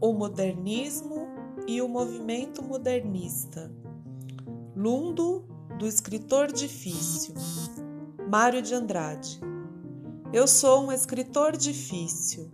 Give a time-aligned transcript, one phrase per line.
[0.00, 1.28] o modernismo
[1.66, 3.72] e o movimento modernista.
[4.74, 5.46] Lundo,
[5.78, 7.34] do escritor difícil.
[8.28, 9.40] Mário de Andrade.
[10.32, 12.50] Eu sou um escritor difícil,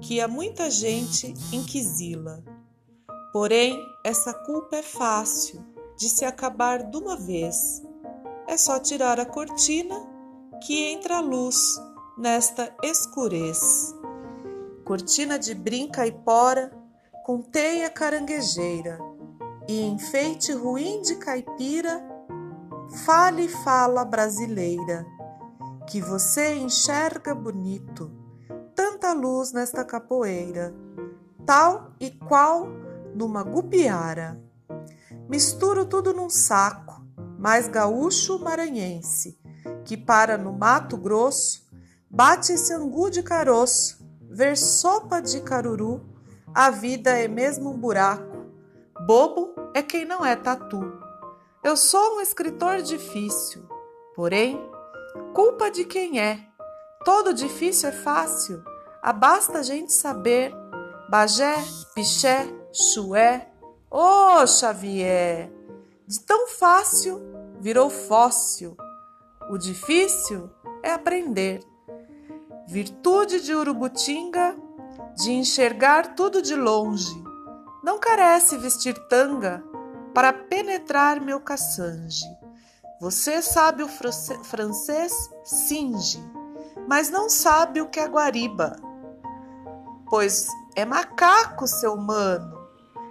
[0.00, 2.44] que há muita gente inquisila.
[3.32, 5.64] Porém, essa culpa é fácil
[5.96, 7.82] de se acabar de uma vez.
[8.46, 9.94] É só tirar a cortina
[10.64, 11.56] que entra a luz
[12.16, 13.89] nesta escurez.
[14.90, 16.68] Cortina de brinca e pora
[17.24, 18.98] com teia caranguejeira
[19.68, 22.04] e enfeite ruim de caipira,
[23.04, 25.06] fale fala brasileira,
[25.88, 28.10] que você enxerga bonito,
[28.74, 30.74] tanta luz nesta capoeira,
[31.46, 32.66] tal e qual
[33.14, 34.42] numa gupiara.
[35.28, 37.00] Misturo tudo num saco,
[37.38, 39.38] mais gaúcho maranhense,
[39.84, 41.64] que para no Mato Grosso,
[42.10, 43.99] bate esse angu de caroço,
[44.30, 46.10] ver sopa de caruru
[46.54, 48.46] a vida é mesmo um buraco.
[49.06, 51.00] Bobo é quem não é tatu.
[51.62, 53.62] Eu sou um escritor difícil,
[54.16, 54.60] porém,
[55.32, 56.40] culpa de quem é.
[57.04, 58.62] Todo difícil é fácil,
[59.00, 60.52] abasta a gente saber.
[61.08, 61.54] Bagé,
[61.94, 63.48] Piché, Chué,
[63.90, 65.52] ô oh, Xavier!
[66.06, 67.20] De tão fácil
[67.60, 68.76] virou fóssil.
[69.48, 70.50] O difícil
[70.82, 71.60] é aprender.
[72.70, 74.54] Virtude de Urubutinga
[75.16, 77.20] de enxergar tudo de longe.
[77.82, 79.60] Não carece vestir tanga
[80.14, 82.24] para penetrar meu caçange.
[83.00, 85.12] Você sabe o francês
[85.42, 86.22] singe,
[86.86, 88.76] mas não sabe o que é guariba.
[90.08, 90.46] Pois
[90.76, 92.56] é macaco, seu mano,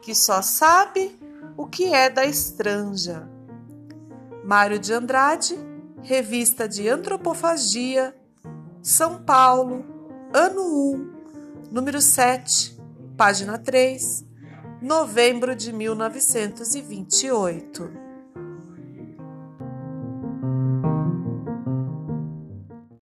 [0.00, 1.20] que só sabe
[1.56, 3.28] o que é da estranja.
[4.44, 5.58] Mário de Andrade,
[6.02, 8.14] Revista de Antropofagia,
[8.82, 9.84] São Paulo,
[10.32, 11.12] ano 1,
[11.70, 12.80] número 7,
[13.14, 14.24] página 3,
[14.80, 18.09] novembro de 1928.